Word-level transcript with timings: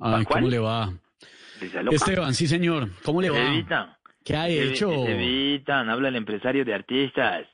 ay. 0.00 0.24
¿Cómo 0.24 0.48
le 0.48 0.58
va? 0.58 0.92
Esteban, 1.90 2.34
sí 2.34 2.46
señor. 2.46 2.88
¿Cómo 3.04 3.20
le 3.20 3.30
va? 3.30 3.38
Evita. 3.38 3.98
¿Qué 4.24 4.36
ha 4.36 4.48
hecho? 4.48 5.06
Evita, 5.06 5.80
habla 5.80 6.08
el 6.08 6.16
empresario 6.16 6.64
de 6.64 6.74
artistas. 6.74 7.46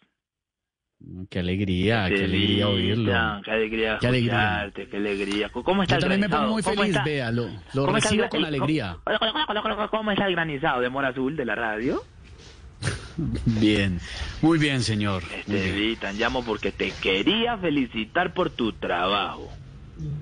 Qué 1.28 1.38
alegría, 1.38 2.06
qué 2.08 2.24
alegría 2.24 2.68
oírlo. 2.68 3.12
Qué 3.44 3.50
alegría 3.50 3.98
Qué 4.00 4.06
alegría. 4.06 4.72
qué 4.74 4.96
alegría. 4.96 5.48
¿Cómo 5.50 5.82
está 5.82 5.94
Yo 5.94 5.96
el 5.96 6.00
también 6.02 6.20
me 6.20 6.28
pongo 6.28 6.52
muy 6.52 6.62
¿Cómo 6.62 6.82
feliz, 6.82 6.96
vea, 7.04 7.30
lo, 7.30 7.46
lo 7.74 7.84
¿Cómo 7.84 7.96
está 7.98 8.10
el 8.10 8.20
recibo 8.20 8.28
con 8.28 8.44
alegría. 8.44 8.96
¿Cómo, 9.90 10.10
está 10.10 10.26
el 10.26 10.32
granizado 10.32 10.80
de 10.80 10.88
Mora 10.88 11.08
Azul 11.08 11.36
de 11.36 11.44
la 11.44 11.54
radio? 11.54 12.02
Bien, 13.60 14.00
muy 14.42 14.58
bien, 14.58 14.82
señor. 14.82 15.22
Este. 15.32 15.68
Evita, 15.68 16.12
llamo 16.12 16.44
porque 16.44 16.72
te 16.72 16.90
quería 16.90 17.56
felicitar 17.58 18.34
por 18.34 18.50
tu 18.50 18.72
trabajo. 18.72 19.48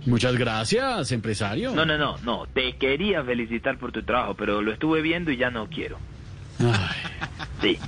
Muchas 0.07 0.37
gracias, 0.37 1.13
empresario. 1.13 1.73
No, 1.73 1.85
no, 1.87 1.97
no, 1.97 2.17
no. 2.25 2.47
Te 2.53 2.77
quería 2.77 3.23
felicitar 3.25 3.79
por 3.79 3.93
tu 3.93 4.03
trabajo, 4.03 4.35
pero 4.35 4.61
lo 4.63 4.73
estuve 4.73 5.01
viendo 5.03 5.31
y 5.31 5.37
ya 5.37 5.51
no 5.51 5.67
quiero. 5.69 5.99
Ay, 6.61 6.97
Sí. 7.61 7.79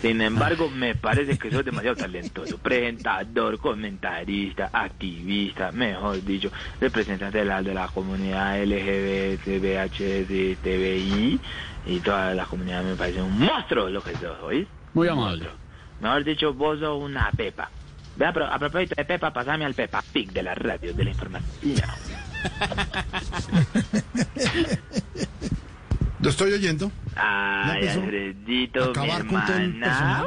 Sin 0.00 0.20
embargo, 0.20 0.68
me 0.68 0.96
parece 0.96 1.38
que 1.38 1.48
sos 1.52 1.64
demasiado 1.64 1.94
talentoso. 1.94 2.58
Presentador, 2.58 3.56
comentarista, 3.58 4.68
activista, 4.72 5.70
mejor 5.70 6.24
dicho, 6.24 6.50
representante 6.80 7.38
de 7.38 7.44
la, 7.44 7.62
de 7.62 7.72
la 7.72 7.86
comunidad 7.86 8.60
LGBT, 8.64 9.46
VHS, 9.62 10.58
TVI 10.60 11.40
y 11.86 12.00
todas 12.00 12.34
las 12.34 12.48
comunidades. 12.48 12.86
Me 12.86 12.96
parece 12.96 13.22
un 13.22 13.38
monstruo 13.38 13.88
lo 13.90 14.02
que 14.02 14.16
sos, 14.16 14.36
¿oís? 14.42 14.66
muy 14.92 15.06
amable. 15.06 15.46
Mejor 16.00 16.24
dicho, 16.24 16.52
vos 16.52 16.80
sos 16.80 17.00
una 17.00 17.30
pepa. 17.36 17.70
Ve 18.16 18.26
a, 18.26 18.32
pro- 18.32 18.46
a 18.46 18.58
propósito 18.58 18.94
de 18.96 19.04
Pepa, 19.04 19.32
pasame 19.32 19.64
al 19.64 19.74
Pepa 19.74 20.02
Pig 20.12 20.32
de 20.32 20.42
la 20.42 20.54
radio, 20.54 20.92
de 20.92 21.04
la 21.04 21.10
información. 21.10 21.50
Lo 26.20 26.30
estoy 26.30 26.52
oyendo. 26.52 26.90
Ay, 27.16 27.88
Alfredito, 27.88 28.80
mi 28.84 28.90
acabar 28.90 29.20
hermana. 29.20 30.24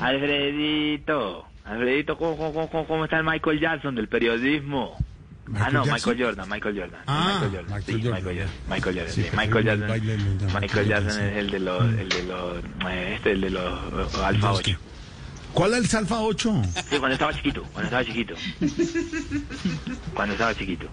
Alfredito, 0.00 1.46
Alfredito, 1.64 2.16
¿cómo, 2.18 2.36
cómo, 2.36 2.68
cómo, 2.70 2.86
cómo 2.86 3.04
está 3.04 3.18
el 3.18 3.24
Michael 3.24 3.60
Jackson 3.60 3.94
del 3.94 4.08
periodismo? 4.08 4.96
ah, 4.98 5.02
¿Michael 5.46 5.72
no? 5.74 5.84
Michael 5.86 6.22
Jordan, 6.24 6.48
Michael 6.48 6.80
Jordan. 6.80 7.00
Ah, 7.06 7.40
Michael 7.42 7.50
Jordan, 7.52 7.74
Michael 7.74 7.84
sí, 7.84 8.02
Jordan. 8.02 8.24
Michael 8.24 8.38
Jordan, 8.38 8.54
Michael 8.68 8.94
Jordan, 8.96 9.12
Sí, 9.14 9.26
Michael 9.36 9.68
el 9.68 9.78
Jackson. 9.78 10.60
Michael 10.60 10.88
Jackson 10.88 11.10
Jordan, 11.12 11.28
es 11.28 11.36
el 11.36 11.50
de 11.50 11.58
los, 11.60 11.84
el 11.84 12.08
de 12.08 12.22
los, 12.24 12.64
eh, 12.90 13.12
este, 13.16 13.30
el 13.32 13.40
de 13.42 13.50
los 13.50 13.72
eh, 13.92 14.24
Alfa 14.24 14.48
Los 14.48 14.58
8. 14.60 14.78
¿Cuál 15.54 15.74
es 15.74 15.92
el 15.94 15.98
Alfa 16.00 16.20
8? 16.20 16.62
Sí, 16.90 16.98
cuando 16.98 17.12
estaba 17.12 17.32
chiquito, 17.32 17.62
cuando 17.72 17.84
estaba 17.84 18.04
chiquito. 18.04 18.34
Cuando 20.14 20.32
estaba 20.34 20.54
chiquito. 20.54 20.86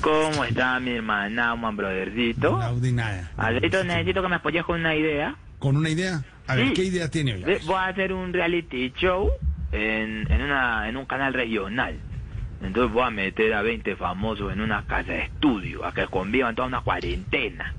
¿Cómo 0.00 0.44
está 0.44 0.78
mi 0.80 0.90
hermana, 0.92 1.54
man 1.54 1.76
brothercito? 1.76 2.60
Audi 2.60 2.92
nada. 2.92 3.30
Alfredito, 3.36 3.84
necesito 3.84 4.22
que 4.22 4.28
me 4.28 4.36
apoyes 4.36 4.64
con 4.64 4.80
una 4.80 4.94
idea. 4.94 5.36
¿Con 5.58 5.76
una 5.76 5.88
idea? 5.90 6.22
A 6.46 6.56
ver, 6.56 6.68
Sí. 6.68 6.72
¿qué 6.74 6.84
idea 6.84 7.08
tiene? 7.10 7.36
Ve, 7.38 7.60
Voy 7.64 7.76
a 7.76 7.86
hacer 7.86 8.12
un 8.12 8.32
reality 8.32 8.92
show 8.96 9.30
en, 9.72 10.30
en, 10.30 10.42
una, 10.42 10.88
en 10.88 10.96
un 10.96 11.06
canal 11.06 11.32
regional. 11.32 11.98
Entonces 12.62 12.92
voy 12.92 13.04
a 13.04 13.10
meter 13.10 13.54
a 13.54 13.62
20 13.62 13.96
famosos 13.96 14.52
en 14.52 14.60
una 14.60 14.84
casa 14.86 15.12
de 15.12 15.22
estudio 15.24 15.84
a 15.84 15.92
que 15.94 16.06
convivan 16.06 16.54
toda 16.54 16.68
una 16.68 16.80
cuarentena. 16.80 17.72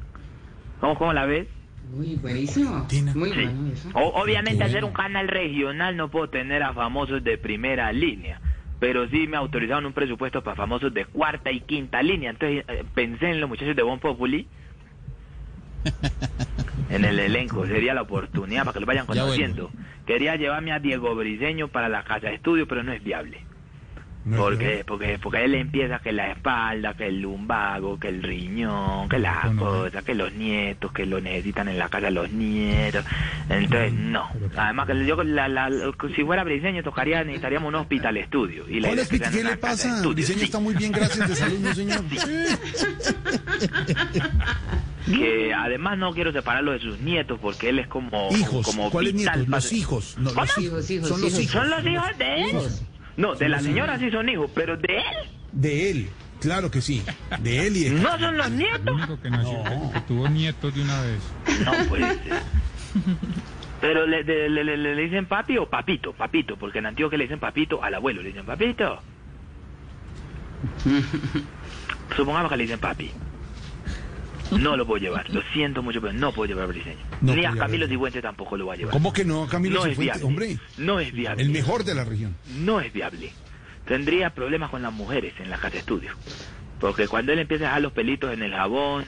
¿Cómo, 0.79 0.97
cómo 0.97 1.13
la 1.13 1.25
ves? 1.25 1.47
Uy, 1.93 2.15
buenísimo. 2.15 2.85
Tina. 2.89 3.13
Muy 3.15 3.29
Sí. 3.31 3.43
bueno 3.43 3.71
eso. 3.71 3.89
O- 3.93 4.21
obviamente 4.21 4.63
hacer 4.63 4.83
un 4.83 4.91
canal 4.93 5.27
regional 5.27 5.95
no 5.95 6.09
puedo 6.09 6.29
tener 6.29 6.61
a 6.63 6.73
famosos 6.73 7.23
de 7.23 7.37
primera 7.37 7.91
línea. 7.91 8.39
Pero 8.79 9.07
sí 9.09 9.27
me 9.27 9.37
autorizaron 9.37 9.85
un 9.87 9.93
presupuesto 9.93 10.43
para 10.43 10.55
famosos 10.55 10.93
de 10.93 11.05
cuarta 11.05 11.51
y 11.51 11.61
quinta 11.61 12.01
línea. 12.03 12.29
Entonces 12.29 12.63
eh, 12.67 12.83
pensé 12.93 13.31
en 13.31 13.39
los 13.41 13.49
muchachos 13.49 13.75
de 13.75 13.83
Bon 13.83 13.99
Populi. 13.99 14.47
En 16.89 17.03
el 17.03 17.19
elenco, 17.19 17.65
sería 17.67 17.93
la 17.93 18.03
oportunidad 18.03 18.61
para 18.63 18.73
que 18.73 18.79
lo 18.79 18.85
vayan 18.85 19.05
Ya 19.07 19.21
conociendo. 19.21 19.71
Quería 20.05 20.37
llevarme 20.37 20.71
a 20.71 20.79
Diego 20.79 21.13
Briseño 21.15 21.67
para 21.67 21.89
la 21.89 22.03
casa 22.05 22.27
de 22.27 22.35
estudio, 22.35 22.65
pero 22.65 22.81
no 22.81 22.93
es 22.93 23.03
viable. 23.03 23.41
No 24.27 24.37
Porque, 24.37 24.83
porque, 24.85 25.17
porque 25.21 25.45
él 25.45 25.55
empieza 25.55 25.99
que 25.99 26.11
la 26.11 26.31
espalda, 26.31 26.93
que 26.95 27.07
el 27.07 27.21
lumbago, 27.21 27.97
que 27.97 28.09
el 28.09 28.21
riñón, 28.21 29.07
que 29.07 29.19
la 29.19 29.43
No, 29.45 29.53
no. 29.53 29.61
cosa, 29.61 30.01
que 30.01 30.13
los 30.15 30.33
nietos, 30.33 30.91
que 30.91 31.05
lo 31.05 31.21
necesitan 31.21 31.69
en 31.69 31.79
la 31.79 31.87
casa 31.87 32.09
los 32.09 32.29
nietos. 32.31 33.05
Entonces, 33.49 33.93
no. 33.93 34.27
Además, 34.57 34.87
que 34.87 35.05
yo, 35.05 35.23
la, 35.23 35.47
la- 35.47 35.69
si 36.15 36.23
fuera 36.23 36.43
briseño, 36.43 36.83
tocaría, 36.83 37.23
necesitaríamos 37.23 37.69
un 37.69 37.75
hospital 37.75 38.17
estudio. 38.17 38.67
Y 38.69 38.81
la 38.81 38.89
¿Cuál 38.89 38.93
idea 38.95 39.03
es, 39.03 39.09
que 39.09 39.17
sea 39.17 39.27
en 39.27 39.33
¿Qué 39.33 39.43
le 39.43 39.57
pasa? 39.57 40.01
Diseño 40.13 40.39
Sí, 40.39 40.45
está 40.45 40.59
muy 40.59 40.73
bien, 40.75 40.91
gracias 40.91 41.29
de 41.29 41.35
salud, 41.35 41.59
no 41.59 41.73
señor. 41.73 42.01
Que 45.05 45.53
además 45.53 45.97
no 45.97 46.13
quiero 46.13 46.33
separarlo 46.33 46.73
de 46.73 46.79
sus 46.79 46.99
nietos 46.99 47.39
porque 47.41 47.69
él 47.69 47.79
es 47.79 47.87
como, 47.87 48.27
Hijos, 48.31 48.65
como 48.65 48.91
¿cuáles 48.91 49.13
vital 49.13 49.37
nietos? 49.39 49.49
Los 49.63 49.71
hijos. 49.73 50.15
No, 50.17 50.33
los 50.33 50.57
Hijos, 50.57 50.89
hijos, 50.91 51.07
Son 51.07 51.21
los 51.21 51.29
hijos. 51.31 51.39
hijos. 51.43 51.51
¿Son 51.53 51.69
los 51.69 51.85
hijos 51.85 52.17
de 52.17 52.41
él? 52.41 52.49
Hijos. 52.49 52.83
No, 53.17 53.35
de 53.35 53.49
la 53.49 53.59
señora 53.59 53.97
sí 53.99 54.09
son 54.11 54.29
hijos, 54.29 54.49
pero 54.53 54.77
de 54.77 54.97
él 54.97 55.03
De 55.51 55.89
él, 55.91 56.09
claro 56.39 56.69
que 56.71 56.81
sí. 56.81 57.03
De 57.39 57.67
él 57.67 57.75
y 57.77 57.83
de... 57.85 57.89
no 57.91 58.17
son 58.19 58.37
los 58.37 58.47
El 58.47 58.57
nietos. 58.57 58.95
único 58.95 59.19
que 59.19 59.29
nació, 59.29 59.63
No. 59.63 59.91
que 59.91 60.01
tuvo 60.01 60.29
nietos 60.29 60.73
de 60.75 60.81
una 60.83 61.01
vez. 61.01 61.19
No 61.65 61.71
puede 61.89 62.13
ser. 62.23 62.41
Pero 63.81 64.07
le, 64.07 64.23
le- 64.23 64.49
le- 64.49 64.77
le 64.77 64.95
dicen 65.03 65.25
papi 65.27 65.57
o 65.57 65.67
papito, 65.69 66.13
papito, 66.13 66.55
porque 66.57 66.79
en 66.79 66.87
Antioquia 66.87 67.17
le 67.17 67.25
dicen 67.25 67.39
papito 67.39 67.83
al 67.83 67.93
abuelo, 67.95 68.21
le 68.21 68.29
dicen 68.29 68.45
papito. 68.45 68.99
Supongamos 72.15 72.49
que 72.51 72.57
le 72.57 72.63
dicen 72.63 72.79
papi. 72.79 73.11
No 74.59 74.77
lo 74.77 74.85
puedo 74.85 75.01
llevar, 75.01 75.29
lo 75.29 75.41
siento 75.53 75.83
mucho, 75.83 75.99
pero 76.01 76.13
no 76.13 76.31
puedo 76.31 76.47
llevar 76.49 76.65
a 76.65 76.67
Briseño. 76.67 76.97
No 77.21 77.35
Ni 77.35 77.45
a 77.45 77.51
Camilo. 77.51 77.87
Cifuentes 77.87 78.21
tampoco 78.21 78.57
lo 78.57 78.65
voy 78.65 78.75
a 78.75 78.77
llevar. 78.77 78.93
¿Cómo 78.93 79.11
que 79.13 79.25
no, 79.25 79.47
Camilo 79.47 79.85
no 79.85 79.93
viable. 79.95 80.23
Hombre, 80.23 80.57
No 80.77 80.99
es 80.99 81.11
viable. 81.11 81.43
el 81.43 81.49
mejor 81.49 81.83
de 81.83 81.95
la 81.95 82.03
región. 82.05 82.35
No 82.57 82.79
es 82.79 82.91
viable. 82.93 83.31
Tendría 83.85 84.31
problemas 84.31 84.69
con 84.69 84.81
las 84.81 84.91
mujeres 84.93 85.33
en 85.39 85.49
la 85.49 85.57
casa 85.57 85.71
de 85.71 85.79
estudio. 85.79 86.11
Porque 86.79 87.07
cuando 87.07 87.31
él 87.33 87.39
empieza 87.39 87.65
a 87.65 87.67
dejar 87.67 87.81
los 87.81 87.91
pelitos 87.93 88.33
en 88.33 88.43
el 88.43 88.51
jabón, 88.53 89.03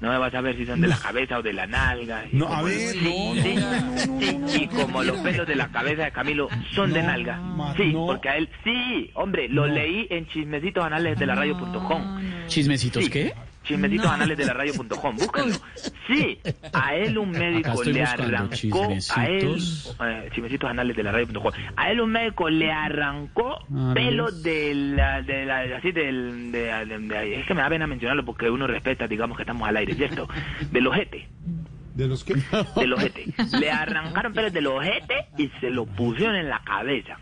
no 0.00 0.10
me 0.10 0.18
vas 0.18 0.34
a 0.34 0.40
ver 0.40 0.56
si 0.56 0.66
son 0.66 0.80
de 0.80 0.88
la 0.88 0.98
cabeza 0.98 1.38
o 1.38 1.42
de 1.42 1.52
la 1.52 1.66
nalga. 1.66 2.24
No, 2.32 2.46
a 2.48 2.62
ver, 2.62 2.92
sí, 2.92 3.00
no, 3.02 3.42
sí, 3.42 3.54
no, 3.54 4.20
sí, 4.20 4.62
y 4.62 4.66
como 4.68 5.02
los 5.02 5.16
pelos 5.18 5.46
de 5.46 5.56
la 5.56 5.68
cabeza 5.68 6.04
de 6.04 6.12
Camilo 6.12 6.48
son 6.74 6.92
de 6.92 7.02
nalga. 7.02 7.36
ma- 7.40 7.74
Sí, 7.76 7.92
no. 7.92 8.06
porque 8.06 8.28
a 8.28 8.36
él, 8.36 8.48
sí, 8.64 9.10
hombre, 9.14 9.48
lo 9.48 9.66
No. 9.66 9.74
leí 9.74 10.06
en 10.10 10.26
chismecitos 10.28 10.84
anales 10.84 11.18
de 11.18 11.26
la 11.26 11.34
radio.com. 11.34 12.20
¿Chismecitos 12.46 13.04
Sí. 13.04 13.10
qué? 13.10 13.32
Chismecitos 13.68 14.06
anales 14.10 14.36
de 14.38 14.44
la 14.46 14.52
radio.com, 14.54 15.16
búscalo. 15.16 15.54
Sí, 16.08 16.38
a 16.72 16.94
él 16.94 17.18
un 17.18 17.30
médico 17.30 17.82
le 17.84 18.02
arrancó, 18.02 18.82
a 19.14 19.26
él, 19.26 19.58
eh, 20.02 20.30
chismecitos 20.34 20.70
anales 20.70 20.96
de 20.96 21.02
la 21.02 21.12
radio.com, 21.12 21.52
a 21.76 21.90
él 21.90 22.00
un 22.00 22.10
médico 22.10 22.48
le 22.48 22.72
arrancó 22.72 23.58
Ah, 23.74 23.92
pelo 23.94 24.30
de 24.32 24.74
la, 24.74 25.20
de 25.20 25.44
la, 25.44 25.60
así 25.76 25.92
del, 25.92 26.50
de, 26.50 26.60
de- 26.86 26.98
de- 26.98 27.40
es 27.40 27.46
que 27.46 27.52
me 27.52 27.60
da 27.60 27.68
pena 27.68 27.86
mencionarlo 27.86 28.24
porque 28.24 28.48
uno 28.48 28.66
respeta, 28.66 29.06
digamos 29.06 29.36
que 29.36 29.42
estamos 29.42 29.68
al 29.68 29.76
aire, 29.76 29.94
¿cierto? 29.96 30.26
Del 30.72 30.86
ojete, 30.86 31.28
¿De 31.94 32.06
los 32.08 32.24
que? 32.24 32.36
del 32.76 32.92
ojete. 32.94 33.26
Le 33.60 33.70
arrancaron 33.70 34.32
pelos 34.32 34.52
del 34.54 34.66
ojete 34.68 35.26
y 35.36 35.48
se 35.60 35.68
lo 35.68 35.84
pusieron 35.84 36.36
en 36.36 36.48
la 36.48 36.60
cabeza. 36.64 37.18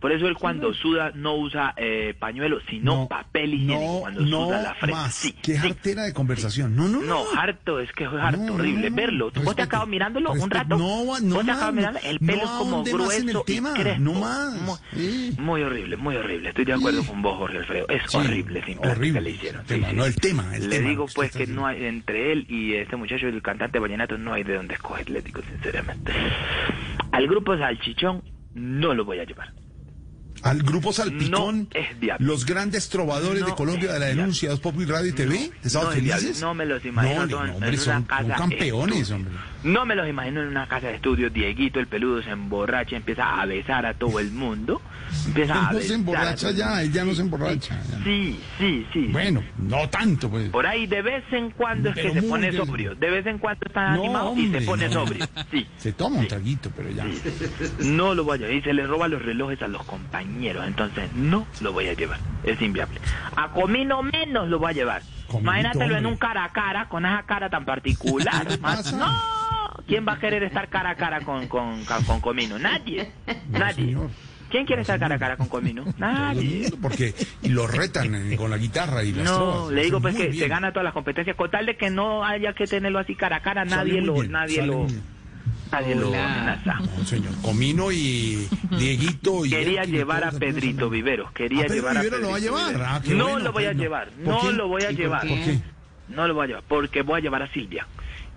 Por 0.00 0.12
eso 0.12 0.26
él 0.28 0.34
cuando 0.36 0.74
suda 0.74 1.10
no 1.14 1.34
usa 1.36 1.72
eh, 1.76 2.14
pañuelo, 2.18 2.58
sino 2.68 2.94
No, 3.02 3.08
papel 3.08 3.54
higiénico 3.54 3.80
no, 3.94 4.00
cuando 4.00 4.20
no 4.20 4.44
suda 4.46 4.62
la 4.62 4.74
frente. 4.74 4.94
más. 4.96 5.14
Sí, 5.14 5.32
Qué 5.42 5.52
sí. 5.54 5.58
jartera 5.58 6.02
de 6.04 6.12
conversación. 6.12 6.76
No, 6.76 6.86
no, 6.86 7.00
no. 7.00 7.06
No, 7.06 7.24
harto, 7.40 7.80
es 7.80 7.90
que 7.92 8.04
es 8.04 8.10
harto, 8.12 8.54
horrible 8.54 8.90
verlo. 8.90 9.32
¿Vos 9.42 9.56
te 9.56 9.62
acabas 9.62 9.88
mirándolo 9.88 10.32
un 10.32 10.50
rato? 10.50 10.76
No, 10.76 11.04
¿Vos 11.06 11.22
no 11.22 11.38
te 11.38 11.44
más, 11.44 11.56
acabas 11.56 11.74
mirando? 11.74 11.98
El 12.04 12.18
pelo 12.20 12.42
es 12.44 12.50
como 12.50 12.84
grueso 12.84 13.44
y 13.46 13.60
crespo. 13.60 14.00
no 14.02 14.12
más. 14.14 14.54
Muy, 14.60 14.76
Sí. 14.92 15.34
muy 15.38 15.62
horrible, 15.62 15.96
muy 15.96 16.14
horrible. 16.16 16.50
Estoy 16.50 16.64
de 16.66 16.74
acuerdo 16.74 17.02
con 17.04 17.22
vos, 17.22 17.36
Jorge 17.38 17.58
Alfredo. 17.58 17.88
Es 17.88 18.02
Sí, 18.10 18.16
horrible, 18.18 18.62
sin 18.66 18.78
horrible. 18.78 19.12
que 19.14 19.20
le 19.22 19.30
hicieron. 19.30 19.60
El 19.62 19.66
tema, 19.66 19.92
no 19.92 20.04
el 20.04 20.14
tema, 20.16 20.56
el 20.56 20.68
le 20.68 20.76
tema, 20.76 20.88
digo 20.90 21.06
pues 21.14 21.32
que 21.32 21.46
no 21.46 21.66
hay, 21.66 21.84
entre 21.86 22.32
él 22.32 22.46
y 22.50 22.74
este 22.74 22.96
muchacho, 22.96 23.26
el 23.28 23.40
cantante 23.42 23.78
vallenato, 23.78 24.18
no 24.18 24.34
hay 24.34 24.44
de 24.44 24.54
dónde 24.56 24.74
escoger, 24.74 25.08
le 25.08 25.22
digo 25.22 25.40
sinceramente. 25.42 26.12
Al 27.12 27.26
grupo 27.26 27.56
Salchichón 27.56 28.22
no 28.54 28.94
lo 28.94 29.04
voy 29.04 29.18
a 29.20 29.24
llevar. 29.24 29.52
Al 30.42 30.62
grupo 30.62 30.92
Salpicón, 30.92 31.68
No 31.72 31.80
es 31.80 31.98
viable. 31.98 32.26
los 32.26 32.44
grandes 32.46 32.88
trovadores 32.88 33.40
No 33.40 33.46
de 33.48 33.54
Colombia 33.54 33.92
de 33.92 33.98
la 33.98 34.06
denuncia, 34.06 34.50
Dos 34.50 34.60
Pop 34.60 34.74
y 34.80 34.84
Radio 34.84 35.08
y 35.10 35.12
TV, 35.12 35.50
¿estados 35.64 35.88
no 35.88 35.94
felices? 35.94 36.40
No 36.40 36.54
me 36.54 36.66
los 36.66 36.84
imagino 36.84 37.26
No, 37.26 37.54
hombre, 37.54 37.76
son, 37.76 38.06
son 38.06 38.28
campeones, 38.28 39.10
hombre. 39.10 39.32
Me 39.64 39.94
los 39.96 40.08
imagino 40.08 40.42
en 40.42 40.48
una 40.48 40.68
casa 40.68 40.88
de 40.88 40.94
estudio. 40.96 41.28
Dieguito, 41.30 41.80
el 41.80 41.88
peludo, 41.88 42.22
se 42.22 42.30
emborracha, 42.30 42.96
empieza 42.96 43.40
a 43.40 43.46
besar 43.46 43.84
a 43.84 43.94
todo 43.94 44.20
el 44.20 44.30
mundo. 44.30 44.80
Empieza 45.26 45.54
a 45.68 45.72
No 45.72 45.80
se 45.80 45.94
emborracha 45.94 46.50
ya, 46.52 46.82
él 46.82 46.92
ya 46.92 47.04
no 47.04 47.14
se 47.14 47.22
emborracha. 47.22 47.80
ya. 47.90 48.04
Sí, 48.04 48.38
sí, 48.58 48.86
sí. 48.92 49.08
Bueno, 49.10 49.42
no 49.58 49.88
tanto, 49.88 50.30
pues. 50.30 50.50
Por 50.50 50.66
ahí 50.66 50.86
de 50.86 51.02
vez 51.02 51.24
en 51.32 51.50
cuando 51.50 51.88
es 51.88 51.94
Pero 51.96 52.12
que 52.12 52.20
se 52.20 52.26
pone 52.28 52.52
sobrio. 52.52 52.94
De 52.94 53.10
vez 53.10 53.26
en 53.26 53.38
cuando 53.38 53.66
está 53.66 53.92
animado 53.94 54.34
y 54.36 54.44
hombre, 54.44 54.60
se 54.60 54.66
pone 54.66 54.92
sobrio. 54.92 55.26
Sí. 55.50 55.66
Se 55.78 55.92
toma 55.92 56.20
un 56.20 56.28
traguito, 56.28 56.70
pero 56.76 56.90
ya. 56.90 57.04
No 57.80 58.14
lo 58.14 58.22
voy 58.24 58.36
a 58.36 58.40
llevar. 58.42 58.54
Y 58.54 58.62
se 58.62 58.72
le 58.72 58.86
roba 58.86 59.08
los 59.08 59.20
relojes 59.22 59.60
a 59.62 59.68
los 59.68 59.82
compañeros. 59.84 60.25
Entonces 60.26 61.12
no 61.14 61.46
lo 61.60 61.72
voy 61.72 61.88
a 61.88 61.94
llevar. 61.94 62.18
Es 62.44 62.60
inviable. 62.60 63.00
A 63.36 63.48
Comino 63.50 64.02
menos 64.02 64.48
lo 64.48 64.58
voy 64.58 64.70
a 64.70 64.74
llevar. 64.74 65.02
Imagínatelo 65.32 65.96
en 65.96 66.06
un 66.06 66.16
cara 66.16 66.44
a 66.44 66.52
cara, 66.52 66.88
con 66.88 67.04
esa 67.04 67.22
cara 67.24 67.48
tan 67.50 67.64
particular. 67.64 68.46
No. 68.96 69.36
¿Quién 69.86 70.06
va 70.06 70.14
a 70.14 70.18
querer 70.18 70.42
estar 70.42 70.68
cara 70.68 70.90
a 70.90 70.94
cara 70.96 71.20
con, 71.20 71.46
con, 71.48 71.84
con 71.84 72.20
Comino? 72.20 72.58
Nadie. 72.58 73.12
No, 73.48 73.58
Nadie. 73.58 73.74
señor. 73.86 74.10
¿Quién 74.50 74.64
quiere 74.64 74.82
estar 74.82 74.98
cara 74.98 75.14
a 75.16 75.18
cara 75.18 75.36
con 75.36 75.48
Comino? 75.48 75.84
Nadie. 75.98 76.70
Porque 76.80 77.14
y 77.42 77.48
lo 77.50 77.66
retan 77.66 78.14
eh, 78.32 78.36
con 78.36 78.50
la 78.50 78.56
guitarra 78.56 79.02
y 79.04 79.12
las 79.12 79.24
No, 79.24 79.36
trovas. 79.38 79.72
le 79.72 79.84
digo 79.84 80.00
pues 80.00 80.16
que 80.16 80.28
bien. 80.28 80.38
se 80.44 80.48
gana 80.48 80.70
todas 80.72 80.84
las 80.84 80.92
competencias. 80.92 81.36
Con 81.36 81.50
tal 81.50 81.66
de 81.66 81.76
que 81.76 81.90
no 81.90 82.24
haya 82.24 82.52
que 82.52 82.66
tenerlo 82.66 82.98
así 82.98 83.14
cara 83.14 83.36
a 83.36 83.40
cara, 83.42 83.64
nadie 83.64 84.00
lo, 84.00 84.14
bien, 84.14 84.32
nadie 84.32 84.62
lo, 84.66 84.86
bien. 84.86 85.02
Nadie 85.72 85.94
lo 85.94 86.08
Hola. 86.08 86.34
amenaza. 86.34 86.74
No, 86.98 87.04
señor. 87.04 87.32
Comino 87.42 87.90
y 87.92 88.48
Dieguito 88.78 89.44
y 89.46 89.50
Quería 89.50 89.84
llevar 89.84 90.24
a 90.24 90.32
Pedrito 90.32 90.88
Viveros. 90.90 91.32
Quería 91.32 91.60
¿A 91.60 91.66
Pedro 91.66 91.74
llevar 91.76 91.96
a 91.98 92.02
Vivero 92.02 92.22
lo 92.22 92.28
va 92.30 92.34
a 92.36 92.38
Pedrito 92.38 92.56
llevar? 92.56 92.82
Ah, 92.86 93.00
no 93.06 93.24
bueno, 93.24 93.38
lo 93.40 93.52
voy 93.52 93.64
a 93.64 93.72
no. 93.72 93.78
llevar. 93.82 94.08
¿Por 94.10 94.44
No 94.44 94.52
lo 94.52 94.68
voy 94.68 94.82
a 94.82 94.90
¿Y 94.90 94.94
por 94.94 95.02
llevar. 95.02 95.20
¿Por 95.28 95.38
qué? 95.38 95.58
No 96.08 96.28
lo 96.28 96.34
voy 96.34 96.44
a 96.44 96.46
llevar 96.48 96.62
porque 96.68 97.02
voy 97.02 97.18
a 97.18 97.22
llevar 97.22 97.42
a 97.42 97.52
Silvia. 97.52 97.86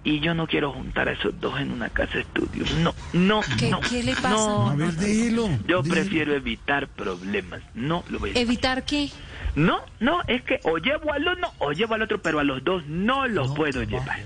Y 0.04 0.22
yo 0.22 0.34
no 0.34 0.48
quiero 0.48 0.72
juntar 0.72 1.10
a 1.10 1.12
esos 1.12 1.38
dos 1.42 1.60
en 1.60 1.72
una 1.72 1.90
casa 1.90 2.14
de 2.14 2.22
estudio. 2.22 2.64
No, 2.80 2.96
no, 3.14 3.42
¿Qué- 3.60 3.70
no. 3.70 3.82
qué 3.82 4.02
le 4.02 4.14
pasa? 4.16 4.30
No, 4.30 4.70
A 4.70 4.76
ver, 4.76 4.94
déjelo. 4.94 5.50
yo 5.68 5.82
déjelo. 5.82 5.84
prefiero 5.84 6.34
evitar 6.34 6.88
problemas. 6.88 7.62
No 7.76 8.04
lo 8.10 8.18
voy 8.18 8.30
a 8.30 8.34
llevar. 8.34 8.48
¿Evitar 8.48 8.86
qué? 8.86 9.10
No, 9.56 9.82
no, 10.00 10.22
es 10.28 10.42
que 10.44 10.62
o 10.64 10.78
llevo 10.78 11.12
al 11.12 11.28
uno 11.28 11.52
o 11.60 11.74
llevo 11.74 11.96
al 11.96 12.02
otro, 12.04 12.22
pero 12.22 12.40
a 12.40 12.44
los 12.46 12.64
dos 12.64 12.86
no 12.88 13.28
los 13.28 13.52
puedo 13.56 13.84
llevar. 13.84 14.22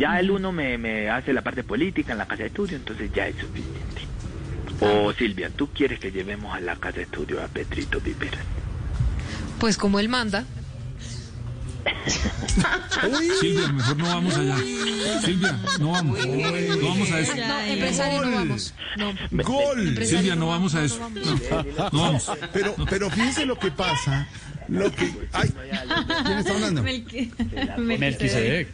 Ya 0.00 0.18
el 0.18 0.30
uno 0.30 0.50
me, 0.50 0.78
me 0.78 1.10
hace 1.10 1.34
la 1.34 1.42
parte 1.42 1.62
política 1.62 2.12
en 2.12 2.18
la 2.18 2.26
casa 2.26 2.44
de 2.44 2.48
estudio, 2.48 2.78
entonces 2.78 3.10
ya 3.12 3.26
es 3.26 3.36
suficiente. 3.36 4.00
O 4.80 5.12
Silvia, 5.12 5.50
¿tú 5.50 5.68
quieres 5.74 6.00
que 6.00 6.10
llevemos 6.10 6.54
a 6.54 6.60
la 6.60 6.74
casa 6.76 6.96
de 6.96 7.02
estudio 7.02 7.44
a 7.44 7.48
Petrito 7.48 8.00
Viveras? 8.00 8.40
Pues 9.58 9.76
como 9.76 10.00
él 10.00 10.08
manda. 10.08 10.46
Silvia, 13.40 13.68
mejor 13.68 13.96
no 13.98 14.04
vamos 14.06 14.36
allá. 14.38 14.56
Silvia, 15.22 15.60
no 15.78 15.90
vamos. 15.90 16.26
No 16.26 16.88
vamos 16.88 17.10
a 17.10 17.20
eso. 17.20 17.36
No, 17.36 17.60
empresario, 17.60 18.24
no 18.24 18.36
vamos. 18.36 18.74
No. 18.96 19.14
¡Gol! 19.44 20.06
Silvia, 20.06 20.34
no 20.34 20.46
vamos 20.46 20.74
a 20.76 20.82
eso. 20.84 21.10
no 21.92 22.00
vamos. 22.00 22.32
Pero, 22.54 22.74
pero 22.88 23.10
fíjense 23.10 23.44
lo 23.44 23.58
que 23.58 23.70
pasa. 23.70 24.26
Lo 24.70 24.90
que. 24.92 25.12
Ay, 25.32 25.52
¿quién 26.24 26.38
está 26.38 26.54
hablando? 26.54 26.82
Melquisedec. 27.78 28.68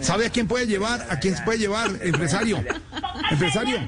¿Sabe 0.00 0.26
a 0.26 0.30
quién 0.30 0.46
puede 0.46 0.66
llevar? 0.66 1.06
¿A 1.10 1.18
quién 1.18 1.36
se 1.36 1.42
puede 1.42 1.58
llevar? 1.58 1.90
Empresario. 2.02 2.64
Empresario. 3.30 3.78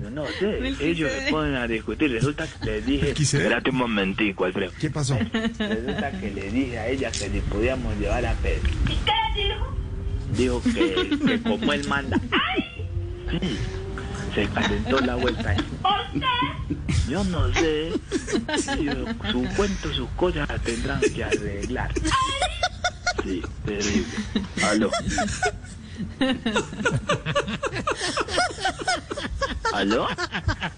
Yo 0.00 0.10
no 0.10 0.26
sé, 0.26 0.74
ellos 0.80 1.10
se 1.10 1.30
ponen 1.30 1.56
a 1.56 1.66
discutir. 1.66 2.12
Resulta 2.12 2.46
que 2.46 2.66
le 2.66 2.80
dije, 2.82 3.10
espérate 3.10 3.70
un 3.70 3.76
momentico, 3.76 4.44
Alfredo. 4.44 4.72
¿Qué 4.80 4.90
pasó? 4.90 5.18
Resulta 5.18 6.12
que 6.20 6.30
le 6.30 6.50
dije 6.50 6.78
a 6.78 6.88
ella 6.88 7.10
que 7.10 7.28
le 7.28 7.40
podíamos 7.42 7.96
llevar 7.98 8.24
a 8.26 8.32
Pedro. 8.34 8.68
¿Y 8.84 8.94
qué 9.04 9.12
dijo? 9.34 9.76
Dijo 10.36 10.62
que, 10.62 11.18
que 11.26 11.42
como 11.42 11.72
él 11.72 11.88
manda. 11.88 12.16
Sí, 13.30 13.58
se 14.34 14.46
calentó 14.48 15.00
la 15.00 15.16
vuelta. 15.16 15.56
Yo 17.08 17.24
no 17.24 17.52
sé. 17.54 17.92
Yo- 18.82 19.30
su 19.32 19.44
cuento, 19.56 19.92
sus 19.94 20.08
cosas 20.10 20.48
tendrán 20.62 21.00
que 21.00 21.24
arreglar. 21.24 21.92
Sí, 23.24 23.42
terrible. 23.64 24.06
Aló. 24.62 24.90
¿Aló? 29.72 30.06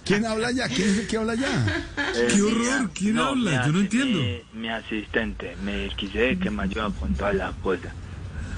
¿Quién 0.05 0.25
habla 0.27 0.51
ya? 0.51 0.69
¿Quién 0.69 0.89
es 0.91 0.99
el 0.99 1.07
que 1.07 1.17
habla 1.17 1.35
ya? 1.35 1.83
¡Qué 2.35 2.43
horror! 2.43 2.91
¿Quién 2.95 3.19
habla? 3.19 3.67
Yo 3.67 3.73
no 3.73 3.81
entiendo. 3.81 4.19
Mi, 4.19 4.43
mi 4.55 4.69
asistente, 4.69 5.57
me 5.63 5.89
quise 5.97 6.39
que 6.39 6.51
me 6.51 6.65
ayuda 6.65 6.91
con 6.99 7.15
todas 7.15 7.35
las 7.35 7.55
cosas. 7.57 7.93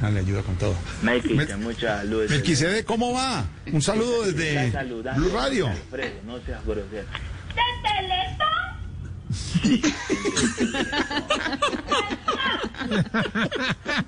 Ah, 0.01 0.11
le 0.11 0.21
ayuda 0.21 0.43
con 0.43 0.57
todo. 0.57 0.75
Me 1.03 1.21
quise 1.21 1.35
Mel- 1.35 1.59
mucha 1.59 1.99
salud. 1.99 2.29
Melquisede, 2.29 2.85
¿cómo 2.85 3.13
va? 3.13 3.45
Un 3.73 3.81
saludo 3.83 4.25
desde 4.25 4.71
Blue 5.17 5.31
Radio. 5.33 5.69
Alfredo, 5.69 6.15
no 6.27 6.41
seas 6.45 6.65
grosero. 6.65 7.07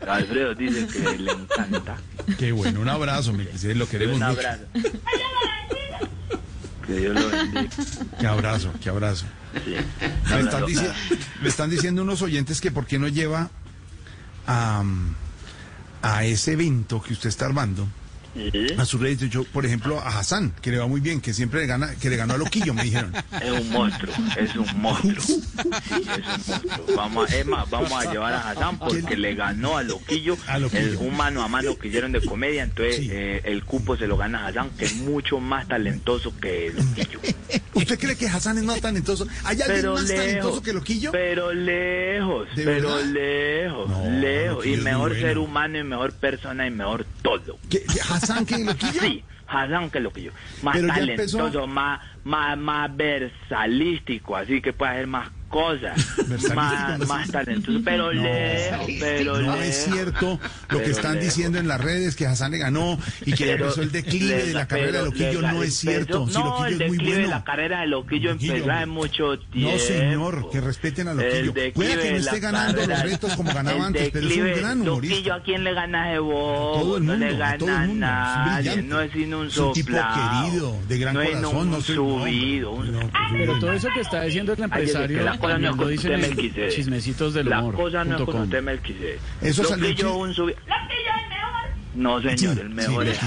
Alfredo 0.08 0.54
dice 0.54 0.86
que 0.86 1.18
le 1.18 1.32
encanta. 1.32 1.96
Qué 2.38 2.52
bueno, 2.52 2.80
un 2.80 2.88
abrazo, 2.88 3.32
Melquisede, 3.32 3.74
lo 3.74 3.88
queremos 3.88 4.16
Un 4.16 4.26
mucho. 4.26 4.38
abrazo. 4.40 4.62
Que 6.86 6.96
Dios 6.96 7.14
lo 7.14 7.28
bendiga. 7.30 7.68
Qué 8.20 8.26
abrazo, 8.26 8.72
qué 8.82 8.90
abrazo. 8.90 9.24
Sí. 9.64 9.70
Me 9.70 10.40
están, 10.40 10.62
Abrazo. 10.62 10.66
dici- 10.66 10.92
me 11.42 11.48
están 11.48 11.70
diciendo 11.70 12.02
unos 12.02 12.20
oyentes 12.22 12.60
que 12.60 12.70
por 12.70 12.86
qué 12.86 12.98
no 12.98 13.08
lleva 13.08 13.50
a, 14.46 14.82
a 16.02 16.24
ese 16.24 16.52
evento 16.52 17.00
que 17.02 17.12
usted 17.14 17.28
está 17.28 17.46
armando. 17.46 17.86
A 18.78 18.84
su 18.84 18.98
rédito, 18.98 19.26
yo, 19.26 19.44
por 19.44 19.64
ejemplo, 19.64 20.00
a 20.00 20.18
Hassan, 20.18 20.52
que 20.60 20.70
le 20.70 20.78
va 20.78 20.86
muy 20.86 21.00
bien, 21.00 21.20
que 21.20 21.32
siempre 21.32 21.60
le 21.60 21.66
gana, 21.66 21.94
que 21.96 22.10
le 22.10 22.16
ganó 22.16 22.34
a 22.34 22.38
Loquillo, 22.38 22.74
me 22.74 22.82
dijeron. 22.84 23.12
Es 23.40 23.50
un 23.50 23.70
monstruo, 23.70 24.12
es 24.36 24.56
un 24.56 24.80
monstruo. 24.80 25.14
Es 25.24 25.30
un 25.30 26.46
monstruo. 26.46 26.96
Vamos 26.96 27.30
a, 27.32 27.44
más, 27.44 27.70
vamos 27.70 27.92
a 27.92 28.10
llevar 28.10 28.32
a 28.34 28.50
Hassan 28.50 28.78
porque 28.78 29.16
le 29.16 29.34
ganó 29.34 29.76
a 29.78 29.82
Loquillo, 29.82 30.36
A 30.46 30.58
Loquillo. 30.58 30.82
el- 30.82 30.96
un 30.96 31.16
mano 31.16 31.42
a 31.42 31.48
mano 31.48 31.76
que 31.78 31.88
hicieron 31.88 32.12
de 32.12 32.20
comedia, 32.22 32.62
entonces 32.64 32.96
Sí. 32.96 33.08
eh, 33.12 33.40
el 33.44 33.64
cupo 33.64 33.96
se 33.96 34.06
lo 34.06 34.16
gana 34.16 34.44
a 34.44 34.48
Hassan, 34.48 34.70
que 34.78 34.84
es 34.86 34.96
mucho 34.96 35.38
más 35.40 35.68
talentoso 35.68 36.32
que 36.40 36.72
Loquillo. 36.74 37.20
¿Usted 37.74 37.98
cree 37.98 38.16
que 38.16 38.26
Hassan 38.28 38.58
es 38.58 38.64
más 38.64 38.80
talentoso? 38.80 39.26
¿Hay 39.44 39.60
alguien 39.60 39.76
Pero 39.80 39.94
más 39.94 40.06
talentoso 40.06 40.46
lejos, 40.48 40.60
que 40.62 40.72
Loquillo? 40.72 41.12
pero 41.12 41.52
lejos, 41.52 42.48
¿De 42.54 42.64
pero 42.64 42.94
verdad? 42.96 43.04
lejos, 43.12 43.88
No, 43.90 44.10
lejos, 44.20 44.66
y 44.66 44.76
mejor 44.76 45.10
bueno. 45.10 45.26
ser 45.26 45.38
humano, 45.38 45.78
y 45.78 45.84
mejor 45.84 46.12
persona, 46.12 46.66
y 46.66 46.70
mejor 46.70 47.04
todo. 47.22 47.53
¿Qué, 47.78 47.84
qué, 47.92 48.00
¿Hassan 48.08 48.46
que 48.46 48.58
Loquillo? 48.58 49.00
Sí, 49.00 49.24
Hassan 49.46 49.90
que 49.90 50.00
Loquillo. 50.00 50.32
Más 50.62 50.76
Pero 50.76 50.88
empezó- 50.92 51.38
talentoso, 51.38 51.66
más, 51.66 52.00
más, 52.24 52.56
más 52.56 52.96
versalístico, 52.96 54.36
así 54.36 54.60
que 54.60 54.72
puede 54.72 54.92
hacer 54.92 55.06
más 55.06 55.28
cosas. 55.54 55.94
Más, 56.54 56.98
no 56.98 57.06
más 57.06 57.30
talentoso, 57.30 57.78
pero 57.84 58.12
lejos, 58.12 58.86
pero 58.98 59.34
No 59.40 59.52
lejos. 59.52 59.60
es 59.64 59.84
cierto 59.84 60.40
lo 60.68 60.78
que 60.82 60.90
están 60.90 61.14
lejos. 61.14 61.24
diciendo 61.26 61.58
en 61.58 61.68
las 61.68 61.80
redes 61.80 62.16
que 62.16 62.26
Hassan 62.26 62.50
le 62.52 62.58
ganó 62.58 62.98
y 63.24 63.32
que 63.34 63.44
Pero 63.44 63.64
empezó 63.66 63.82
el 63.82 63.92
declive 63.92 64.36
le- 64.36 64.46
de 64.46 64.52
la 64.52 64.66
carrera 64.66 64.98
de 64.98 65.04
Loquillo. 65.04 65.40
le- 65.42 65.52
No 65.52 65.62
es 65.62 65.74
cierto. 65.76 66.22
empezó- 66.22 66.38
Si 66.38 66.44
no, 66.44 66.50
Loquillo 66.50 66.66
el 66.66 66.72
es 66.82 66.88
muy 66.88 66.96
declive 66.96 67.14
de 67.16 67.22
bueno. 67.24 67.36
la 67.38 67.44
carrera 67.44 67.80
de 67.80 67.86
Loquillo, 67.86 68.30
Loquillo, 68.32 68.52
empezó 68.54 68.72
hace 68.72 68.86
mucho 68.86 69.38
tiempo. 69.52 69.72
No, 69.72 69.78
señor, 69.78 70.50
que 70.50 70.60
respeten 70.60 71.08
a 71.08 71.14
Loquillo. 71.14 71.54
Puede 71.54 71.72
que 71.90 71.96
no 71.96 72.02
de 72.02 72.16
esté 72.16 72.32
la 72.32 72.38
ganando 72.40 72.78
los 72.78 72.86
carrera- 72.88 73.02
retos 73.04 73.36
como 73.36 73.54
ganaba 73.54 73.76
el 73.78 73.82
antes, 73.84 74.10
pero 74.10 74.26
es 74.26 74.32
un 74.36 74.38
declive- 74.44 74.60
gran 74.60 74.80
humorista. 74.80 75.14
Loquillo, 75.16 75.34
¿a 75.34 75.42
quién 75.42 75.64
le 75.64 75.74
gana 75.74 76.10
de 76.10 76.18
vos? 76.18 76.80
todo 76.80 76.96
el 76.98 77.06
no 77.06 77.14
le 77.16 77.36
gana 77.36 77.58
todo 77.58 77.68
el 77.68 77.74
mundo. 77.88 77.92
Es 77.92 78.00
nadie, 78.00 78.82
no 78.82 79.00
es 79.00 79.12
sino 79.12 79.38
un 79.40 79.46
Es 79.46 79.56
un 79.56 79.72
tipo 79.72 79.88
soplado. 79.88 80.44
querido, 80.44 80.76
de 80.88 80.98
gran 80.98 81.14
no 81.14 81.20
es 81.22 81.28
corazón, 81.30 81.56
un 81.56 81.70
no 81.70 81.76
no, 81.76 81.82
subido. 81.82 82.70
un- 82.72 82.92
No, 82.92 83.10
Pero 83.32 83.58
todo 83.58 83.72
eso 83.72 83.88
que 83.94 84.00
está 84.00 84.22
diciendo 84.22 84.52
el 84.52 84.62
empresario 84.62 85.24
cosa 85.44 85.58
no 85.58 85.70
es 85.70 85.76
con 85.76 85.88
dicen 85.90 86.12
usted, 86.14 86.14
en 86.14 86.20
Melquisedec. 86.36 86.70
chismecitos 86.74 87.34
del 87.34 87.48
La 87.48 87.60
humor. 87.60 87.74
cosa 87.76 88.04
no 88.04 88.16
es 88.16 88.22
con 88.22 88.40
usted, 88.42 88.62
Melquisedec. 88.62 89.20
Eso 89.42 89.64
salió 89.64 90.14
un 90.16 90.34
subido. 90.34 90.58
Es 90.58 90.66
mejor. 91.28 91.70
No, 91.94 92.20
señor, 92.20 92.58
el 92.58 92.68
sí, 92.68 92.74
mejor 92.74 93.06
es. 93.06 93.20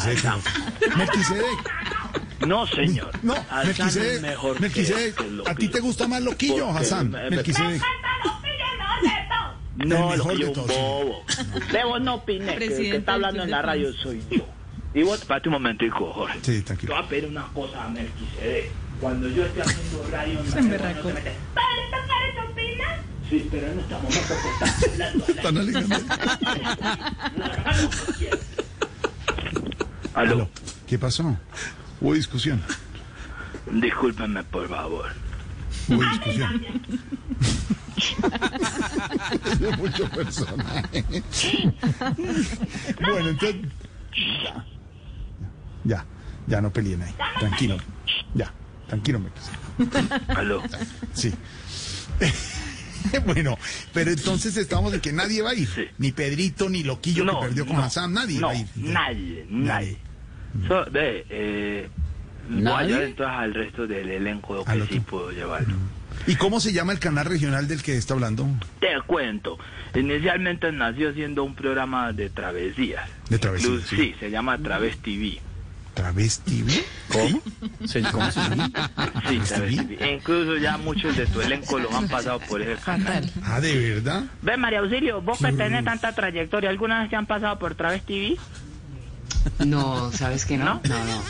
Melquisedec. 0.98 1.48
No, 2.48 2.68
señor. 2.68 3.12
No, 3.24 3.36
Melquisedec. 3.66 4.22
mejor 4.22 4.56
que- 4.56 4.62
Melquisedec. 4.62 5.16
que 5.16 5.50
¿A 5.50 5.56
ti 5.56 5.68
te 5.70 5.80
gusta 5.80 6.08
más 6.08 6.22
Loquillo 6.22 6.68
o 6.68 6.72
Hassan? 6.78 7.12
No, 9.78 10.12
El 10.12 10.18
mejor 10.18 10.38
de 10.38 10.46
todos, 10.50 10.68
bobo. 10.68 11.24
De 11.72 11.84
vos 11.84 12.02
no 12.02 12.16
opines, 12.16 12.48
que 12.48 12.54
el 12.54 12.60
que 12.60 12.66
Presidente 12.66 12.98
está 12.98 13.14
hablando 13.14 13.44
en 13.44 13.52
la 13.52 13.62
radio 13.62 13.94
soy 13.94 14.22
yo. 14.32 14.44
Y 14.94 15.04
vos, 15.04 15.20
espérate 15.20 15.50
un 15.50 15.54
momentico, 15.54 16.12
Jorge. 16.14 16.40
Sí, 16.42 16.58
Te 16.58 16.62
tranquilo. 16.64 16.96
voy 16.96 17.04
a 17.04 17.08
pedir 17.08 17.26
una 17.28 17.44
cosa 17.54 17.86
a. 17.86 18.72
Cuando 19.00 19.30
yo 19.30 19.46
esté 19.46 19.62
haciendo 19.62 20.08
radio... 20.12 20.40
en 20.40 20.50
la 20.50 20.58
emberracó. 20.60 21.10
no 21.10 21.10
te 21.10 21.14
metes. 21.14 21.34
Sí, 23.30 23.48
pero 23.52 23.68
en 23.68 23.80
este 23.80 23.94
momento 23.94 24.20
que 24.20 24.66
estás 24.66 24.84
hablando 24.92 25.26
Están. 25.28 25.58
Aló, 30.14 30.32
Aló, 30.34 30.50
¿Qué 30.88 30.98
pasó? 30.98 31.38
Hubo 32.00 32.14
discusión. 32.14 32.62
discúlpenme, 33.72 34.44
por 34.46 34.70
favor. 34.70 35.10
Hubo 35.90 36.04
discusión. 36.04 36.66
Es 39.60 39.78
mucho 39.78 40.10
personaje. 40.10 41.04
bueno, 43.02 43.30
entonces. 43.30 43.56
Ya, 44.44 44.66
ya, 45.84 46.06
ya 46.48 46.62
no 46.62 46.72
peleen 46.72 47.02
ahí. 47.02 47.14
Tranquilo. 47.40 47.78
Ya, 48.34 48.52
tranquilo, 48.88 49.20
me 49.20 49.30
Aló. 50.36 50.64
Sí. 51.14 51.34
bueno, 53.26 53.58
pero 53.94 54.12
entonces 54.12 54.56
estamos 54.58 54.94
en 54.94 55.02
que 55.02 55.14
nadie 55.14 55.42
va 55.42 55.52
a 55.52 55.56
ir. 55.56 55.68
Sí. 55.68 55.86
Ni 55.98 56.12
Pedrito, 56.12 56.70
ni 56.70 56.84
Loquillo 56.84 57.24
No, 57.26 57.40
que 57.40 57.48
perdió 57.48 57.66
con 57.66 57.76
no, 57.78 57.84
Hassan, 57.84 58.14
nadie 58.14 58.40
no, 58.40 58.48
va 58.48 58.54
a 58.54 58.58
ir. 58.58 58.68
nadie, 58.76 59.46
nadie. 59.50 59.98
So, 60.68 60.86
ve, 60.92 61.26
eh, 61.30 61.90
voy 62.50 62.60
a 62.60 62.62
¿Nadie? 62.64 62.88
llevar 62.88 63.04
entonces 63.04 63.36
al 63.38 63.54
resto 63.54 63.88
del 63.88 64.10
elenco 64.10 64.64
que 64.66 64.86
sí 64.88 65.00
puedo 65.02 65.32
llevarlo. 65.32 65.76
¿Y 66.26 66.36
cómo 66.36 66.60
se 66.60 66.74
llama 66.74 66.94
el 66.94 67.00
canal 67.00 67.26
regional 67.26 67.68
del 67.68 67.84
que 67.84 67.96
está 67.96 68.14
hablando? 68.16 68.48
Te 68.80 68.88
cuento, 69.06 69.58
inicialmente 69.94 70.72
nació 70.72 71.14
siendo 71.14 71.44
un 71.44 71.54
programa 71.54 72.12
de 72.12 72.30
travesías. 72.30 73.08
De 73.30 73.38
travesías, 73.38 73.70
Incluso- 73.72 73.88
sí. 73.90 73.96
sí, 73.98 74.16
se 74.20 74.32
llama 74.32 74.58
Traves 74.58 74.98
TV. 74.98 75.40
¿Travesti? 75.98 76.62
¿ve? 76.62 76.84
¿Cómo? 77.12 77.42
Se- 77.88 78.04
¿Cómo 78.04 78.30
se 78.32 78.40
llama? 78.40 78.68
Sí, 78.68 78.72
¿Traves 78.72 79.48
Traves 79.50 79.76
TV? 79.78 79.84
TV. 79.96 80.06
E 80.06 80.14
incluso 80.16 80.58
ya 80.58 80.78
muchos 80.78 81.18
de 81.18 81.26
tu 81.26 81.42
elenco 81.42 81.80
los 81.80 81.92
han 81.94 82.08
pasado 82.08 82.40
por 82.40 82.62
ese 82.62 82.80
canal. 82.82 83.30
Ah, 83.44 83.60
¿de 83.60 83.96
verdad? 83.96 84.24
Ve, 84.44 84.58
María 84.58 84.80
Auxilio, 84.80 85.22
vos 85.22 85.40
que 85.40 85.52
tenés 85.54 85.84
tanta 85.84 86.14
trayectoria, 86.14 86.70
¿alguna 86.70 87.02
vez 87.02 87.10
te 87.10 87.16
han 87.16 87.26
pasado 87.26 87.58
por 87.58 87.74
Traves 87.76 88.04
TV? 88.06 88.38
No, 89.66 90.12
¿sabes 90.12 90.46
qué 90.46 90.58
no? 90.58 90.66
¿No? 90.66 90.82
No, 90.84 91.00
no. 91.00 91.06
No, 91.06 91.24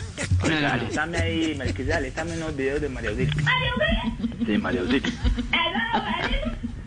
Oiga, 0.44 0.60
no, 0.60 0.68
no. 0.68 0.72
alistame 0.82 1.18
ahí, 1.18 1.54
Melquisede, 1.56 1.94
alistame 1.94 2.36
unos 2.36 2.54
videos 2.56 2.80
de 2.80 2.88
María 2.90 3.10
Auxilio. 3.10 3.34
¿María 3.42 3.70
Auxilio? 3.72 4.46
Sí, 4.46 4.58
María 4.58 4.80
Auxilio. 4.82 5.12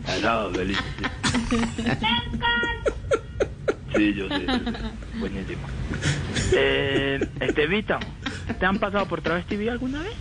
Helado, 0.06 0.54
feliz. 0.54 0.78
Sí, 3.96 4.14
yo 4.14 4.28
sé, 4.28 4.46
yo 4.46 4.58
sé. 4.58 5.18
Buenísimo. 5.18 5.62
Eh, 6.54 7.28
Estevita, 7.40 7.98
¿te 8.58 8.66
han 8.66 8.78
pasado 8.78 9.06
por 9.06 9.22
Traves 9.22 9.46
TV 9.46 9.70
alguna 9.70 10.00
vez? 10.00 10.12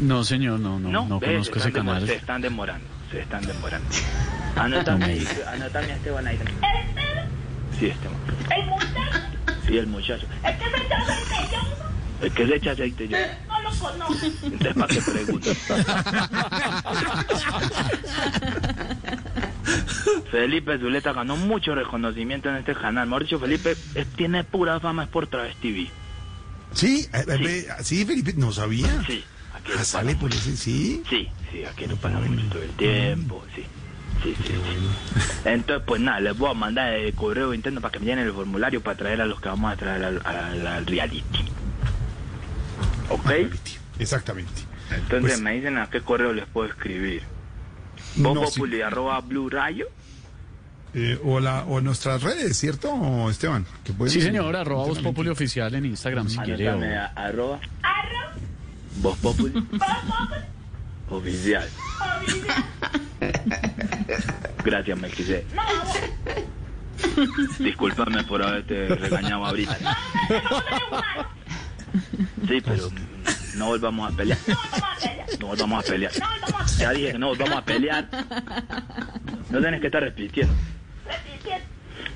No, 0.00 0.24
señor, 0.24 0.58
no, 0.58 0.78
no, 0.78 1.06
no, 1.06 1.20
conozco 1.20 1.54
se 1.54 1.60
ese 1.68 1.72
canal. 1.72 2.06
Se 2.06 2.16
están 2.16 2.40
demorando, 2.42 2.86
se 3.10 3.20
están 3.20 3.46
demorando. 3.46 3.88
Anótame, 4.56 5.04
ahí, 5.04 5.28
anótame 5.48 5.92
a 5.92 5.96
Esteban 5.96 6.26
ahí. 6.26 6.38
Sí, 7.78 7.86
Esteban. 7.86 8.16
¿El 8.56 8.66
muchacho? 8.66 9.18
Sí, 9.66 9.78
el 9.78 9.86
muchacho. 9.86 10.26
¿El 10.44 10.58
que 10.58 10.70
se 10.70 10.76
echa 10.84 10.96
aceite 10.98 11.48
yo? 11.52 11.58
¿El 12.26 12.32
que 12.32 12.46
se 12.46 12.54
echa 12.56 12.70
aceite 12.72 13.08
yo? 13.08 13.16
No 13.48 13.62
lo 13.62 13.70
conozco. 13.78 14.26
Entonces, 14.42 14.74
¿para 14.74 14.94
qué 14.94 15.00
pregunto? 15.02 15.50
Felipe 20.30 20.78
Zuleta 20.78 21.12
ganó 21.12 21.36
mucho 21.36 21.74
reconocimiento 21.74 22.48
en 22.48 22.56
este 22.56 22.74
canal. 22.74 23.06
Mejor 23.08 23.22
dicho, 23.24 23.38
Felipe 23.38 23.76
es- 23.94 24.06
tiene 24.16 24.44
pura 24.44 24.80
fama, 24.80 25.04
es 25.04 25.08
por 25.08 25.26
Traves 25.26 25.56
TV. 25.56 25.88
Sí, 26.72 27.06
eh, 27.12 27.24
eh, 27.28 27.38
ve- 27.38 27.66
sí, 27.82 28.04
Felipe, 28.04 28.34
no 28.36 28.52
sabía. 28.52 29.02
Sí, 29.06 29.22
aquí 29.54 29.72
Ah, 29.78 29.84
sale 29.84 30.14
por 30.16 30.32
ese, 30.32 30.56
sí. 30.56 31.02
Sí, 31.08 31.28
sí, 31.52 31.64
aquí 31.64 31.86
lo 31.86 31.96
pasan 31.96 32.28
mucho 32.34 32.46
todo 32.48 32.62
el 32.62 32.70
tiempo, 32.70 33.44
sí. 33.54 33.64
Sí, 34.22 34.34
sí, 34.46 34.52
sí. 34.54 35.30
Entonces, 35.44 35.84
pues 35.86 36.00
nada, 36.00 36.18
les 36.20 36.36
voy 36.38 36.50
a 36.50 36.54
mandar 36.54 36.92
el 36.94 37.12
correo 37.14 37.52
interno 37.52 37.80
para 37.80 37.92
que 37.92 37.98
me 38.00 38.06
llenen 38.06 38.26
el 38.26 38.32
formulario 38.32 38.80
para 38.80 38.96
traer 38.96 39.20
a 39.20 39.26
los 39.26 39.40
que 39.40 39.48
vamos 39.48 39.72
a 39.72 39.76
traer 39.76 40.02
al, 40.04 40.20
al- 40.24 40.66
al 40.66 40.86
reality. 40.86 41.44
¿Ok? 43.10 43.30
Exactamente. 43.98 44.62
Entonces 44.90 45.20
Pues- 45.20 45.40
me 45.40 45.52
dicen 45.52 45.78
a 45.78 45.88
qué 45.90 46.00
correo 46.00 46.32
les 46.32 46.46
puedo 46.46 46.68
escribir. 46.68 47.22
No, 48.16 48.46
sí. 48.46 48.80
arroba 48.82 49.20
Blue 49.20 49.48
Rayo. 49.50 49.86
Eh, 50.94 51.18
o, 51.24 51.40
la, 51.40 51.64
o 51.64 51.80
nuestras 51.80 52.22
redes, 52.22 52.56
¿cierto, 52.56 53.28
Esteban? 53.28 53.66
Sí, 54.06 54.20
señor, 54.20 54.54
arroba 54.54 54.84
Voz 54.86 55.00
Populi 55.00 55.28
Oficial 55.30 55.74
en 55.74 55.86
Instagram 55.86 56.28
si 56.28 56.38
quiere. 56.38 56.68
o- 56.68 56.72
Anótame 56.72 56.96
a- 56.96 57.06
arroba. 57.16 57.60
Voz 59.02 59.18
Populi. 59.18 59.52
Oficial. 61.10 61.68
Gracias, 64.64 64.98
Melquisede. 64.98 65.44
Discúlpame 67.58 68.22
por 68.24 68.42
haberte 68.42 68.88
regañado 68.88 69.44
ahorita. 69.46 69.76
Sí, 72.48 72.60
pero 72.64 72.88
no 73.56 73.66
volvamos 73.66 74.12
a 74.12 74.16
pelear. 74.16 74.38
No 75.40 75.46
volvamos 75.48 75.84
a 75.84 75.88
pelear. 75.88 76.12
Ya 76.78 76.90
dije 76.90 77.12
que 77.12 77.18
no 77.18 77.28
volvamos 77.28 77.56
a 77.56 77.64
pelear. 77.64 78.08
No 79.50 79.60
tienes 79.60 79.80
que 79.80 79.86
estar 79.86 80.02
repitiendo. 80.02 80.52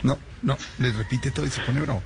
No, 0.03 0.19
no, 0.43 0.57
les 0.79 0.95
repite 0.95 1.31
todo 1.31 1.47
y 1.47 1.51
se 1.51 1.61
pone 1.63 1.81
bravo. 1.81 2.03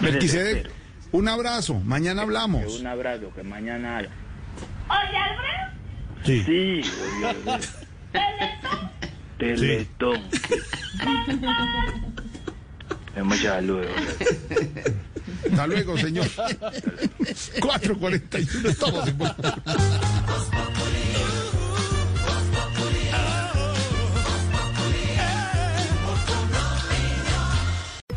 Me 0.00 0.10
Melquisede, 0.10 0.44
desespero. 0.44 0.74
un 1.12 1.28
abrazo. 1.28 1.74
Mañana 1.80 2.22
hablamos. 2.22 2.80
Un 2.80 2.86
abrazo, 2.86 3.32
que 3.34 3.42
mañana 3.42 3.98
haya. 3.98 4.10
Sí. 6.24 6.42
Sí, 6.44 6.82
obvio, 7.16 7.30
obvio. 7.30 7.58
Teletón. 9.38 10.20
Es 13.16 13.24
mucha 13.24 13.54
salud. 13.54 13.84
Hasta 15.50 15.66
luego, 15.66 15.98
señor. 15.98 16.26
4.41, 16.26 18.68
estamos 18.68 19.08
en 19.08 19.18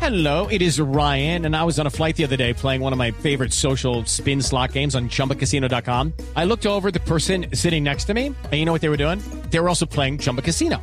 Hello, 0.08 0.46
it 0.46 0.62
is 0.62 0.80
Ryan, 0.80 1.44
and 1.44 1.54
I 1.54 1.64
was 1.64 1.78
on 1.78 1.86
a 1.86 1.90
flight 1.90 2.16
the 2.16 2.24
other 2.24 2.36
day 2.36 2.54
playing 2.54 2.80
one 2.80 2.94
of 2.94 2.98
my 2.98 3.10
favorite 3.10 3.52
social 3.52 4.06
spin 4.06 4.40
slot 4.40 4.72
games 4.72 4.94
on 4.94 5.10
chumbacasino.com. 5.10 6.14
I 6.34 6.44
looked 6.44 6.64
over 6.64 6.90
the 6.90 7.00
person 7.00 7.44
sitting 7.52 7.84
next 7.84 8.04
to 8.04 8.14
me, 8.14 8.28
and 8.28 8.54
you 8.54 8.64
know 8.64 8.72
what 8.72 8.80
they 8.80 8.88
were 8.88 8.96
doing? 8.96 9.20
They 9.50 9.60
were 9.60 9.68
also 9.68 9.84
playing 9.84 10.18
Chumba 10.18 10.40
Casino. 10.40 10.82